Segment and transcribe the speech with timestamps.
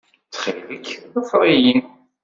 [0.27, 1.77] Ttxil-k, ḍfer-iyi.